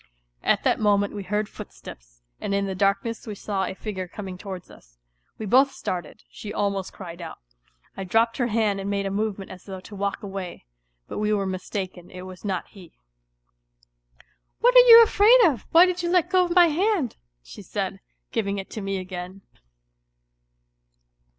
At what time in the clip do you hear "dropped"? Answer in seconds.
8.03-8.37